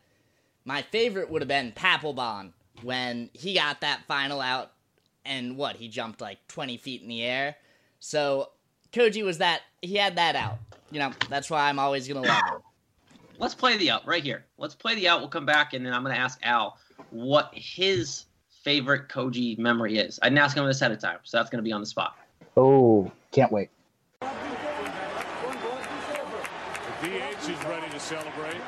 [0.65, 4.73] my favorite would have been Papelbon when he got that final out
[5.25, 7.57] and what he jumped like 20 feet in the air.
[8.01, 8.51] So
[8.93, 10.59] Koji was that he had that out.
[10.91, 12.63] You know that's why I'm always gonna love him.
[13.43, 14.45] Let's play the out right here.
[14.57, 15.19] Let's play the out.
[15.19, 16.79] We'll come back and then I'm going to ask Al
[17.11, 18.27] what his
[18.63, 20.21] favorite Koji memory is.
[20.23, 21.87] I didn't ask him this ahead of time, so that's going to be on the
[21.89, 22.17] spot.
[22.57, 23.71] Oh, can't wait.
[24.21, 24.29] The
[27.03, 28.61] DH is ready to celebrate.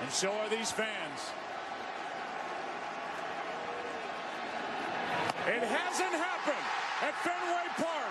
[0.00, 1.20] And so are these fans.
[5.46, 6.66] It hasn't happened
[7.00, 8.03] at Fenway Park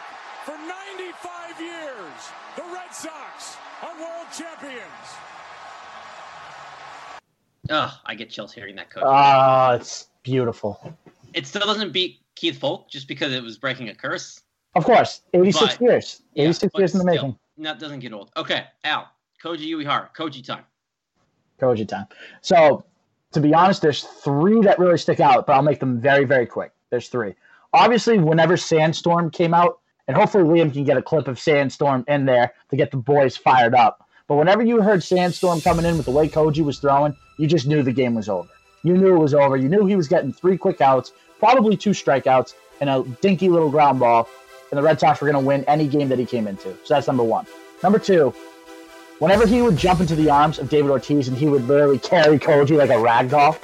[0.46, 2.32] for 95 years.
[2.56, 4.84] The Red Sox are world champions.
[7.70, 9.04] Ugh, I get chills hearing that Koji.
[9.06, 10.96] Ah, it's beautiful.
[11.34, 14.42] it still doesn't beat Keith Foulke just because it was breaking a curse.
[14.76, 16.22] Of course, 86 But- years.
[16.36, 17.40] 86 but years in the still, making.
[17.60, 18.32] That doesn't get old.
[18.36, 19.08] Okay, Al,
[19.42, 20.66] Koji Uehara, Koji time.
[21.62, 22.08] Koji time.
[22.42, 22.84] So,
[23.32, 26.46] to be honest, there's three that really stick out, but I'll make them very, very
[26.46, 26.72] quick.
[26.90, 27.34] There's three.
[27.74, 32.26] Obviously, whenever Sandstorm came out, and hopefully Liam can get a clip of Sandstorm in
[32.26, 34.08] there to get the boys fired up.
[34.28, 37.68] But whenever you heard Sandstorm coming in with the way Koji was throwing, you just
[37.68, 38.50] knew the game was over.
[38.84, 39.56] You knew it was over.
[39.58, 43.70] You knew he was getting three quick outs, probably two strikeouts, and a dinky little
[43.70, 44.28] ground ball,
[44.72, 46.70] and the Red Sox were going to win any game that he came into.
[46.84, 47.46] So that's number one.
[47.82, 48.34] Number two,
[49.20, 52.40] whenever he would jump into the arms of David Ortiz and he would literally carry
[52.40, 53.58] Koji like a rag doll.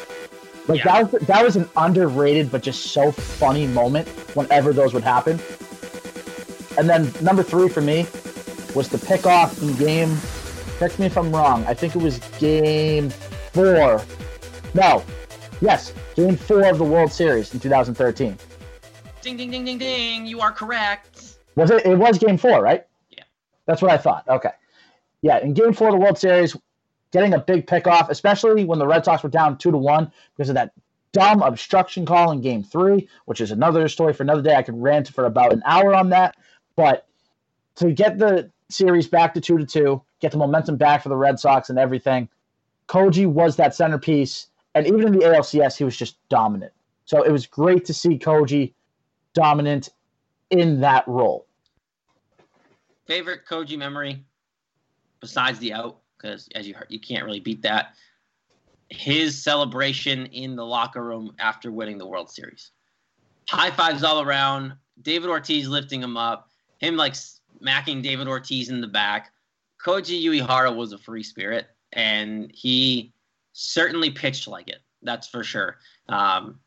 [0.67, 1.01] Like Yeah.
[1.01, 5.39] that was that was an underrated but just so funny moment whenever those would happen.
[6.79, 8.07] And then number three for me
[8.73, 10.17] was the pick off in game.
[10.77, 11.65] Correct me if I'm wrong.
[11.65, 14.01] I think it was game four.
[14.73, 15.03] No,
[15.59, 18.37] yes, game four of the World Series in 2013.
[19.21, 20.25] Ding ding ding ding ding.
[20.25, 21.39] You are correct.
[21.57, 21.85] Was it?
[21.85, 22.87] It was game four, right?
[23.09, 23.23] Yeah.
[23.65, 24.25] That's what I thought.
[24.29, 24.51] Okay.
[25.21, 26.55] Yeah, in game four of the World Series,
[27.11, 30.47] getting a big pickoff, especially when the Red Sox were down two to one because
[30.47, 30.71] of that
[31.11, 34.55] dumb obstruction call in game three, which is another story for another day.
[34.55, 36.37] I could rant for about an hour on that.
[36.79, 37.07] But
[37.75, 41.17] to get the series back to two to two, get the momentum back for the
[41.17, 42.29] Red Sox and everything,
[42.87, 44.47] Koji was that centerpiece.
[44.75, 46.71] And even in the ALCS, he was just dominant.
[47.03, 48.71] So it was great to see Koji
[49.33, 49.89] dominant
[50.51, 51.47] in that role.
[53.07, 54.23] Favorite Koji memory,
[55.19, 57.87] besides the out, because as you heard, you can't really beat that.
[58.87, 62.71] His celebration in the locker room after winning the World Series.
[63.49, 64.75] High fives all around.
[65.01, 66.48] David Ortiz lifting him up.
[66.79, 69.31] Him like smacking David Ortiz in the back.
[69.83, 73.13] Koji Uehara was a free spirit, and he
[73.53, 74.79] certainly pitched like it.
[75.01, 75.77] That's for sure.
[76.09, 76.59] Um,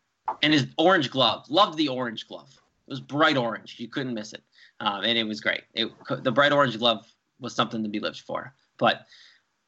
[0.43, 2.51] and his orange glove, loved the orange glove.
[2.87, 3.77] It was bright orange.
[3.79, 4.43] You couldn't miss it
[4.83, 5.63] um, and it was great.
[5.75, 5.89] It,
[6.23, 7.07] the bright orange glove
[7.41, 8.53] was something to be lived for.
[8.79, 9.07] But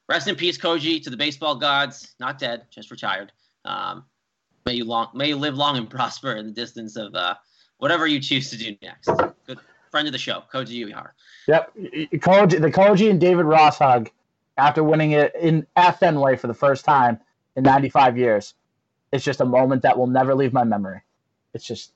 [0.09, 2.15] rest in peace, Koji, to the baseball gods.
[2.19, 3.31] Not dead, just retired.
[3.63, 4.03] Um,
[4.65, 7.35] may you long, may you live long and prosper in the distance of uh,
[7.77, 9.09] whatever you choose to do next.
[9.47, 9.59] Good
[9.95, 11.11] friend of the show, Koji Uehara.
[11.47, 11.73] Yep,
[12.15, 14.09] Koji, the Koji and David Ross hug
[14.57, 17.17] after winning it in at Fenway for the first time
[17.55, 18.55] in 95 years.
[19.13, 20.99] It's just a moment that will never leave my memory.
[21.53, 21.93] It's just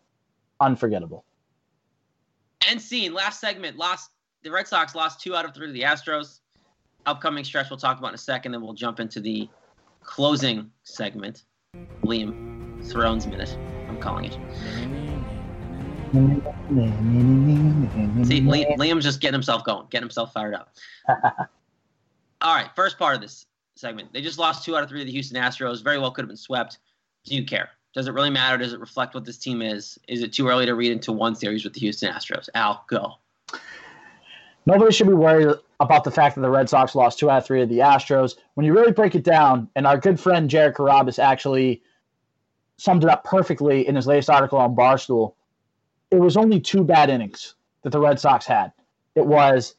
[0.62, 1.26] unforgettable.
[2.70, 3.76] End scene, last segment.
[3.76, 4.12] Lost
[4.44, 6.40] the Red Sox lost two out of three to the Astros.
[7.06, 9.50] Upcoming stretch we'll talk about in a second, then we'll jump into the
[10.04, 11.44] closing segment.
[12.04, 13.58] Liam Thrones minute.
[13.90, 15.09] I'm calling it.
[16.12, 16.18] See,
[18.42, 20.76] Liam's just getting himself going, getting himself fired up.
[22.42, 23.46] All right, first part of this
[23.76, 24.12] segment.
[24.12, 25.84] They just lost two out of three to the Houston Astros.
[25.84, 26.80] Very well could have been swept.
[27.26, 27.70] Do you care?
[27.94, 28.58] Does it really matter?
[28.58, 30.00] Does it reflect what this team is?
[30.08, 32.50] Is it too early to read into one series with the Houston Astros?
[32.56, 33.14] Al, go.
[34.66, 37.46] Nobody should be worried about the fact that the Red Sox lost two out of
[37.46, 38.36] three to the Astros.
[38.56, 41.82] When you really break it down, and our good friend Jared Carrabis actually
[42.78, 45.34] summed it up perfectly in his latest article on Barstool,
[46.12, 48.72] it was only two bad innings that the Red Sox had.
[49.16, 49.76] It was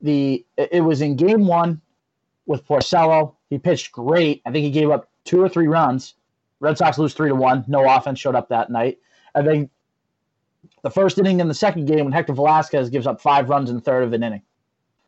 [0.00, 1.80] the it was in game one
[2.46, 3.34] with Porcello.
[3.50, 4.42] He pitched great.
[4.44, 6.14] I think he gave up two or three runs.
[6.60, 7.64] Red Sox lose three to one.
[7.68, 8.98] No offense showed up that night.
[9.34, 9.70] And then
[10.82, 13.76] the first inning in the second game when Hector Velazquez gives up five runs in
[13.76, 14.42] the third of an inning.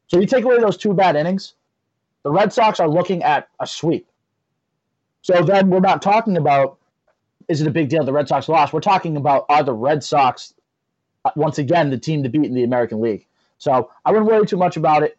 [0.07, 1.55] So you take away those two bad innings,
[2.23, 4.07] the Red Sox are looking at a sweep.
[5.23, 6.79] So then we're not talking about
[7.49, 8.73] is it a big deal the Red Sox lost?
[8.73, 10.55] We're talking about are the Red Sox
[11.25, 13.27] uh, once again the team to beat in the American League.
[13.59, 15.19] So I wouldn't worry too much about it.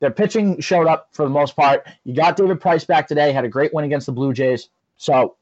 [0.00, 1.86] Their pitching showed up for the most part.
[2.04, 4.68] You got David Price back today, had a great win against the Blue Jays.
[4.96, 5.36] So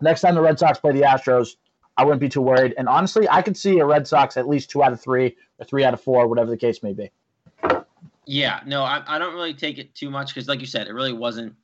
[0.00, 1.56] next time the Red Sox play the Astros,
[1.96, 2.74] I wouldn't be too worried.
[2.78, 5.64] And honestly, I could see a Red Sox at least two out of three or
[5.64, 7.10] three out of four, whatever the case may be.
[8.24, 10.92] Yeah, no, I, I don't really take it too much because, like you said, it
[10.92, 11.54] really wasn't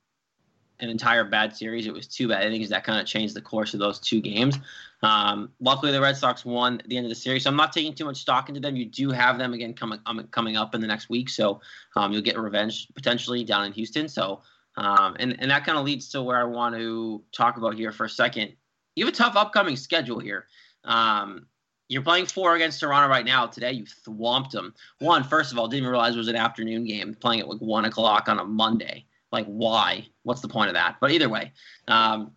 [0.81, 1.87] an entire bad series.
[1.87, 4.59] It was two bad innings that kind of changed the course of those two games.
[5.03, 7.73] Um, luckily, the Red Sox won at the end of the series, so I'm not
[7.73, 8.75] taking too much stock into them.
[8.75, 11.61] You do have them again coming um, coming up in the next week, so
[11.97, 14.09] um, you'll get revenge potentially down in Houston.
[14.09, 14.43] So,
[14.77, 17.93] um, and and that kind of leads to where I want to talk about here
[17.93, 18.55] for a second.
[18.97, 20.47] You have a tough upcoming schedule here.
[20.85, 21.47] Um,
[21.89, 23.47] you're playing four against Toronto right now.
[23.47, 24.75] Today, you thwomped them.
[25.01, 27.85] One, first of all, didn't realize it was an afternoon game, playing at like one
[27.85, 29.05] o'clock on a Monday.
[29.35, 30.07] Like, why?
[30.23, 30.97] What's the point of that?
[31.01, 31.53] But either way,
[31.89, 32.31] um,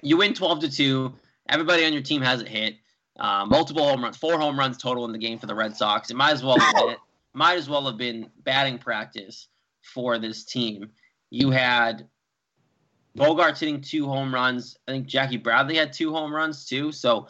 [0.00, 1.14] you win 12 to 2.
[1.50, 2.76] Everybody on your team has a hit.
[3.18, 6.10] Uh, multiple home runs, four home runs total in the game for the Red Sox.
[6.10, 6.96] It might as well have been,
[7.34, 9.48] might as well have been batting practice
[9.82, 10.90] for this team.
[11.30, 12.08] You had
[13.16, 14.76] Bogaerts hitting two home runs.
[14.88, 16.92] I think Jackie Bradley had two home runs too.
[16.92, 17.28] So,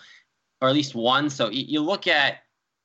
[0.60, 1.28] or at least one.
[1.28, 2.38] So you look at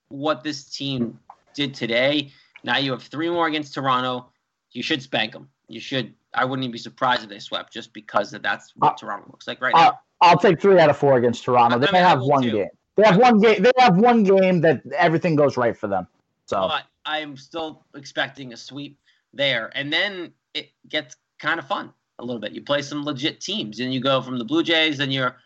[0.10, 1.20] what this team
[1.54, 2.32] did today.
[2.64, 4.32] Now you have three more against Toronto.
[4.72, 5.50] You should spank them.
[5.72, 6.14] You should.
[6.34, 9.28] I wouldn't even be surprised if they swept, just because of that's what Uh, Toronto
[9.32, 9.90] looks like right now.
[9.90, 11.80] Uh, I'll take three out of four against Toronto.
[11.80, 12.52] They may have one too.
[12.52, 12.70] game.
[12.96, 13.64] They have one game.
[13.64, 16.08] They have one game that everything goes right for them.
[16.46, 18.98] So but I'm still expecting a sweep
[19.34, 19.72] there.
[19.74, 22.52] And then it gets kind of fun a little bit.
[22.52, 25.38] You play some legit teams, and you go from the Blue Jays, and you're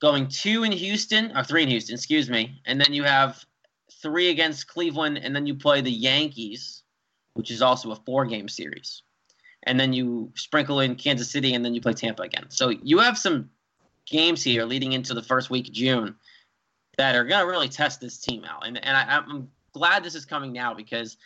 [0.00, 2.60] going two in Houston, or three in Houston, excuse me.
[2.66, 3.44] And then you have
[4.02, 6.82] three against Cleveland, and then you play the Yankees,
[7.34, 9.02] which is also a four game series.
[9.66, 12.46] And then you sprinkle in Kansas City and then you play Tampa again.
[12.48, 13.50] So you have some
[14.06, 16.14] games here leading into the first week of June
[16.96, 18.66] that are going to really test this team out.
[18.66, 21.16] And, and I, I'm glad this is coming now because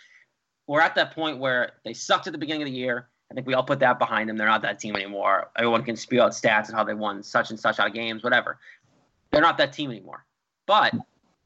[0.67, 3.09] we're at that point where they sucked at the beginning of the year.
[3.31, 4.37] I think we all put that behind them.
[4.37, 5.51] They're not that team anymore.
[5.57, 8.25] Everyone can spew out stats and how they won such and such out of games,
[8.25, 8.59] whatever.
[9.31, 10.25] They're not that team anymore.
[10.67, 10.95] But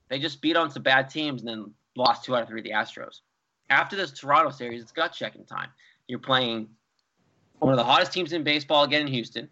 [0.09, 2.71] they just beat on some bad teams and then lost two out of three the
[2.71, 3.21] Astros.
[3.69, 5.69] After this Toronto series, it's gut checking time.
[6.07, 6.69] You're playing
[7.65, 9.49] one of the hottest teams in baseball again in Houston.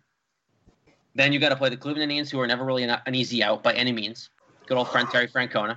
[1.14, 3.42] Then you got to play the Cleveland Indians, who are never really an, an easy
[3.42, 4.30] out by any means.
[4.66, 5.74] Good old friend Terry Francona.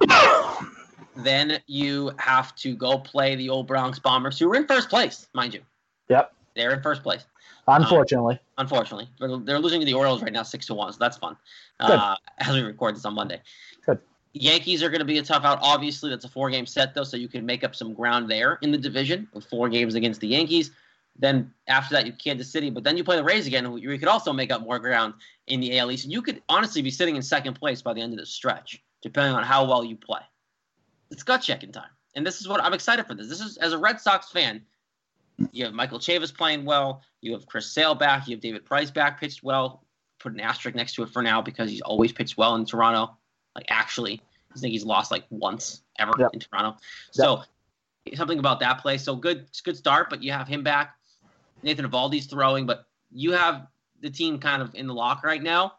[1.15, 5.27] then you have to go play the old Bronx Bombers, who are in first place,
[5.33, 5.61] mind you.
[6.09, 6.33] Yep.
[6.55, 7.25] They're in first place.
[7.67, 8.35] Unfortunately.
[8.35, 10.91] Um, unfortunately, they're, they're, losing to the Orioles right now, six to one.
[10.93, 11.35] So that's fun.
[11.79, 13.41] Uh, as we record this on Monday.
[13.85, 13.99] Good.
[14.33, 15.59] Yankees are going to be a tough out.
[15.61, 18.71] Obviously, that's a four-game set though, so you can make up some ground there in
[18.71, 20.71] the division with four games against the Yankees.
[21.17, 23.77] Then after that, you Kansas City, but then you play the Rays again.
[23.77, 25.13] You could also make up more ground
[25.47, 28.01] in the AL East, and you could honestly be sitting in second place by the
[28.01, 30.19] end of the stretch, depending on how well you play.
[31.11, 33.13] It's gut checking time, and this is what I'm excited for.
[33.13, 33.29] This.
[33.29, 34.61] This is as a Red Sox fan.
[35.51, 37.01] You have Michael Chavis playing well.
[37.21, 38.27] You have Chris Sale back.
[38.27, 39.83] You have David Price back, pitched well.
[40.19, 43.15] Put an asterisk next to it for now because he's always pitched well in Toronto.
[43.53, 44.21] Like actually,
[44.53, 46.31] I think he's lost like once ever yep.
[46.33, 46.77] in Toronto.
[47.11, 47.43] So
[48.05, 48.17] yep.
[48.17, 48.97] something about that play.
[48.97, 50.09] So good, good start.
[50.09, 50.95] But you have him back.
[51.65, 53.67] Nathan Eovaldi's throwing, but you have
[53.99, 55.73] the team kind of in the lock right now.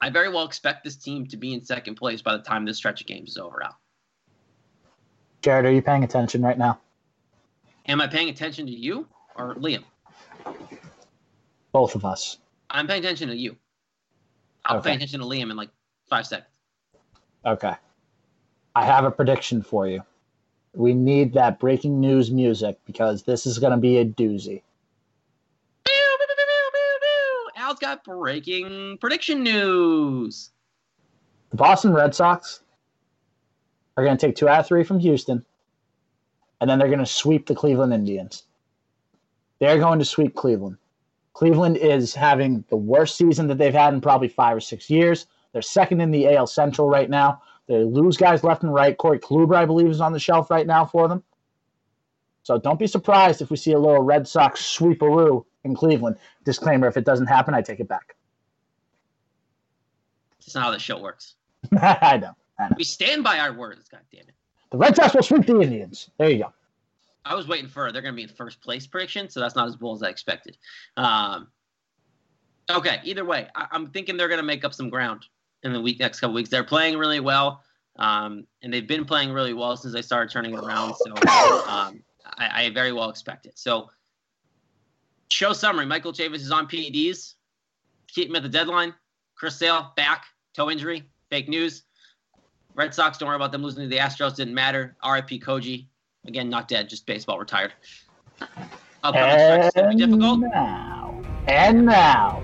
[0.00, 2.78] I very well expect this team to be in second place by the time this
[2.78, 3.62] stretch of games is over.
[3.62, 3.74] Out.
[5.42, 6.80] Jared, are you paying attention right now?
[7.86, 9.84] Am I paying attention to you or Liam?
[11.72, 12.38] Both of us.
[12.70, 13.56] I'm paying attention to you.
[14.64, 14.90] I'll okay.
[14.90, 15.70] pay attention to Liam in like
[16.08, 16.54] five seconds.
[17.44, 17.74] Okay.
[18.74, 20.02] I have a prediction for you.
[20.74, 24.62] We need that breaking news music because this is going to be a doozy.
[27.78, 30.50] Al's got breaking prediction news.
[31.50, 32.60] The Boston Red Sox
[33.96, 35.44] are going to take two out of three from Houston,
[36.60, 38.44] and then they're going to sweep the Cleveland Indians.
[39.60, 40.76] They're going to sweep Cleveland.
[41.34, 45.26] Cleveland is having the worst season that they've had in probably five or six years.
[45.52, 47.42] They're second in the AL Central right now.
[47.68, 48.96] They lose guys left and right.
[48.96, 51.22] Corey Kluber, I believe, is on the shelf right now for them.
[52.48, 56.16] So don't be surprised if we see a little Red Sox sweeperoo in Cleveland.
[56.46, 58.16] Disclaimer: If it doesn't happen, I take it back.
[60.40, 61.34] That's not how the show works.
[61.78, 62.76] I, know, I know.
[62.78, 63.90] We stand by our words.
[63.90, 64.34] God damn it.
[64.70, 66.08] The Red Sox will sweep the Indians.
[66.16, 66.54] There you go.
[67.22, 69.68] I was waiting for they're going to be in first place prediction, so that's not
[69.68, 70.56] as bold as I expected.
[70.96, 71.48] Um,
[72.70, 75.26] okay, either way, I, am thinking they're going to make up some ground
[75.64, 76.48] in the week next couple weeks.
[76.48, 77.62] They're playing really well,
[77.96, 80.94] um, and they've been playing really well since they started turning it around.
[80.94, 81.12] So
[81.68, 82.00] um,
[82.36, 83.58] I, I, very well expect it.
[83.58, 83.90] So
[85.30, 87.34] show summary: Michael Chavis is on PEDs.
[88.08, 88.94] Keep him at the deadline.
[89.34, 91.84] Chris Sale back, toe injury, fake news.
[92.74, 94.36] Red Sox, don't worry about them losing to the Astros.
[94.36, 94.96] Didn't matter.
[95.04, 95.86] RIP Koji.
[96.26, 97.72] Again, not dead, just baseball retired.
[99.02, 100.40] Upcoming and difficult.
[100.40, 102.42] Now, and now,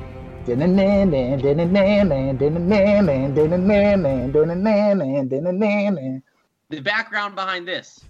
[6.71, 8.01] the background behind this.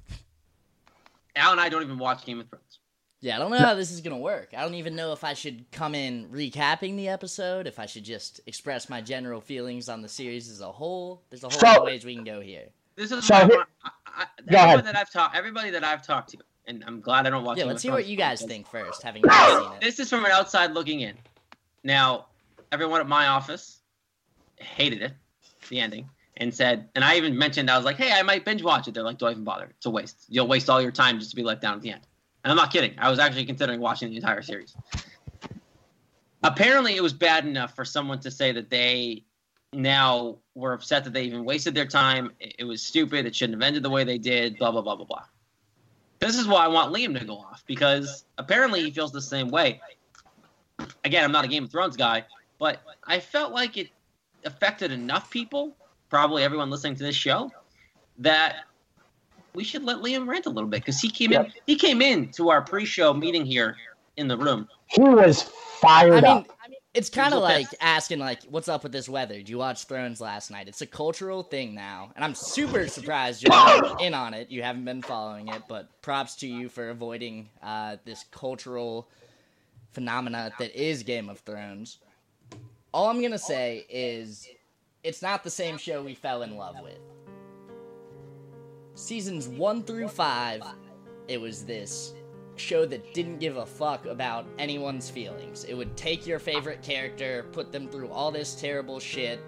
[1.37, 2.79] Al and I don't even watch Game of Thrones.
[3.21, 4.51] Yeah, I don't know how this is gonna work.
[4.55, 8.05] I don't even know if I should come in recapping the episode, if I should
[8.05, 11.23] just express my general feelings on the series as a whole.
[11.31, 12.69] There's a whole so, lot of ways we can go here.
[12.97, 13.65] This is so, I,
[14.07, 17.45] I, everybody that I've talked, everybody that I've talked to, and I'm glad I don't
[17.45, 17.57] watch.
[17.57, 19.81] Yeah, let's hear what you guys think first, having seen it.
[19.81, 21.15] This is from an outside looking in.
[21.83, 22.27] Now,
[22.73, 23.81] everyone at my office
[24.57, 25.13] hated it,
[25.71, 28.63] the ending, and said, and I even mentioned, I was like, hey, I might binge
[28.63, 28.95] watch it.
[28.95, 29.73] They're like, don't even bother.
[29.77, 30.25] It's a waste.
[30.29, 32.01] You'll waste all your time just to be let down at the end.
[32.43, 32.95] And I'm not kidding.
[32.99, 34.77] I was actually considering watching the entire series.
[36.43, 39.25] Apparently, it was bad enough for someone to say that they
[39.73, 42.31] now were upset that they even wasted their time.
[42.39, 43.27] It was stupid.
[43.27, 44.59] It shouldn't have ended the way they did.
[44.59, 45.23] Blah blah blah blah blah.
[46.19, 49.49] This is why I want Liam to go off because apparently he feels the same
[49.49, 49.81] way
[51.05, 52.25] again, I'm not a Game of Thrones guy,
[52.59, 53.91] but I felt like it
[54.45, 55.77] affected enough people,
[56.15, 57.51] probably everyone listening to this show,
[58.19, 58.67] that
[59.53, 61.47] we should let Liam rant a little bit because he came yep.
[61.47, 61.53] in.
[61.67, 63.77] He came in to our pre-show meeting here
[64.17, 64.69] in the room.
[64.87, 66.47] He was fired I mean, up.
[66.95, 69.35] It's kind of like asking, like, what's up with this weather?
[69.35, 70.69] Did you watch Thrones last night?
[70.69, 74.53] It's a cultural thing now, and I'm super surprised you're in on it.
[74.53, 79.09] You haven't been following it, but props to you for avoiding uh, this cultural
[79.91, 81.99] phenomena that is Game of Thrones.
[82.93, 84.47] All I'm gonna say is
[85.05, 86.99] it's not the same show we fell in love with.
[88.95, 90.63] Seasons one through five
[91.29, 92.15] it was this
[92.57, 95.65] show that didn't give a fuck about anyone's feelings.
[95.65, 99.41] It would take your favorite character, put them through all this terrible shit,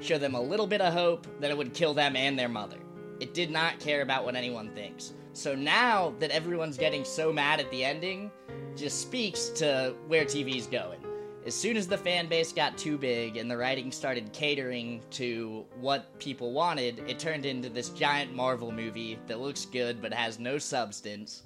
[0.00, 2.78] show them a little bit of hope, then it would kill them and their mother.
[3.20, 5.14] It did not care about what anyone thinks.
[5.32, 8.30] So now that everyone's getting so mad at the ending,
[8.76, 11.03] just speaks to where TV's going.
[11.46, 15.66] As soon as the fan base got too big and the writing started catering to
[15.78, 20.38] what people wanted, it turned into this giant Marvel movie that looks good but has
[20.38, 21.42] no substance.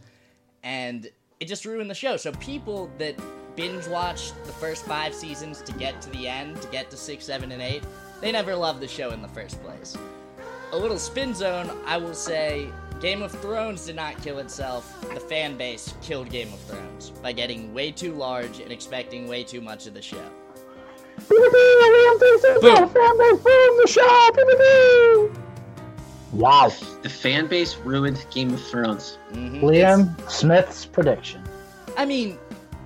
[0.63, 2.17] And it just ruined the show.
[2.17, 3.17] So people that
[3.57, 7.25] binge watched the first five seasons to get to the end, to get to six,
[7.25, 7.83] seven, and eight,
[8.21, 9.97] they never loved the show in the first place.
[10.71, 12.71] A little spin zone, I will say
[13.01, 15.01] Game of Thrones did not kill itself.
[15.15, 19.45] The fan base killed Game of Thrones by getting way too large and expecting way
[19.45, 20.23] too much of the show.
[26.33, 26.73] Wow.
[27.03, 29.19] The fan base ruined Game of Thrones.
[29.33, 29.61] Mhm.
[29.63, 31.43] Liam Smith's prediction.
[31.97, 32.39] I mean,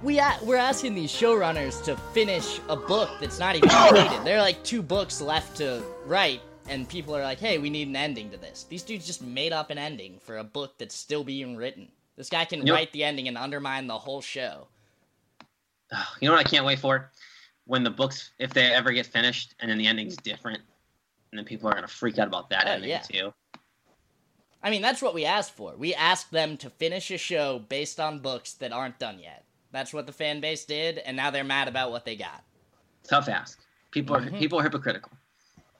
[0.02, 4.24] we a- we're asking these showrunners to finish a book that's not even completed.
[4.24, 7.88] There are like two books left to write, and people are like, "Hey, we need
[7.88, 10.94] an ending to this." These dudes just made up an ending for a book that's
[10.94, 11.90] still being written.
[12.16, 14.68] This guy can write the ending and undermine the whole show.
[16.20, 17.10] You know what I can't wait for?
[17.66, 20.62] When the books, if they ever get finished, and then the ending's different,
[21.30, 23.00] and then people are gonna freak out about that Oh, ending yeah.
[23.00, 23.32] too.
[24.62, 25.74] I mean, that's what we asked for.
[25.76, 29.44] We asked them to finish a show based on books that aren't done yet.
[29.72, 32.44] That's what the fan base did, and now they're mad about what they got.
[33.04, 33.60] Tough ask.
[33.90, 34.38] People are Mhm.
[34.38, 35.12] people are hypocritical.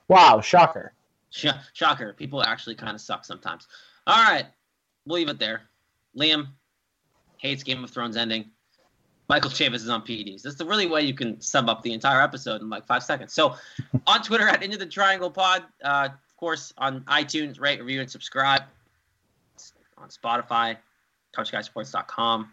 [0.08, 0.92] Wow, shocker.
[1.30, 2.12] Sh- shocker.
[2.12, 3.66] People actually kind of suck sometimes.
[4.06, 4.46] All right,
[5.06, 5.62] we'll leave it there.
[6.16, 6.48] Liam
[7.38, 8.50] hates Game of Thrones ending.
[9.28, 10.42] Michael Chavis is on PEDs.
[10.42, 13.32] That's the really way you can sum up the entire episode in like five seconds.
[13.32, 13.56] So,
[14.06, 18.10] on Twitter at Into the Triangle Pod, uh, of course on iTunes, rate, review, and
[18.10, 18.62] subscribe.
[19.98, 20.76] On Spotify,
[21.36, 22.50] CouchGuySports.com,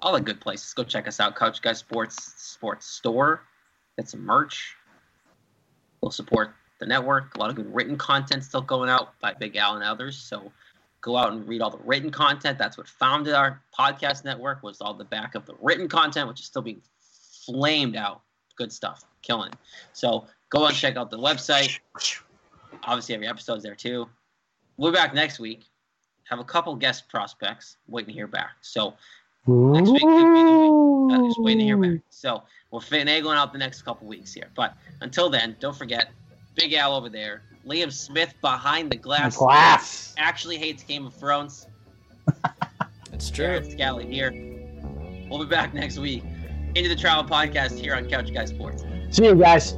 [0.00, 0.74] all the good places.
[0.74, 3.42] Go check us out, Couch Guy Sports Sports Store.
[3.96, 4.74] Get some merch.
[6.02, 7.36] We'll support the network.
[7.36, 10.18] A lot of good written content still going out by Big Al and others.
[10.18, 10.50] So
[11.00, 12.58] go out and read all the written content.
[12.58, 16.40] That's what founded our podcast network was all the back of the written content, which
[16.40, 16.82] is still being
[17.46, 18.22] flamed out.
[18.56, 19.52] Good stuff, killing.
[19.92, 21.78] So go and check out the website.
[22.84, 24.08] Obviously, every episode's there too.
[24.76, 25.66] We'll be back next week.
[26.24, 28.52] Have a couple guest prospects waiting to hear back.
[28.60, 28.94] So
[29.46, 31.18] next week could be the week.
[31.18, 32.00] Uh, just waiting to hear back.
[32.10, 32.42] So
[32.72, 34.48] we're finagling out the next couple weeks here.
[34.56, 36.10] But until then, don't forget,
[36.56, 40.14] Big Al over there, Liam Smith behind the glass, Glass.
[40.18, 41.68] actually hates Game of Thrones.
[43.12, 44.32] It's Jared Scally here.
[45.30, 46.24] We'll be back next week
[46.74, 48.84] into the Triangle Podcast here on Couch Guy Sports.
[49.10, 49.74] See you guys.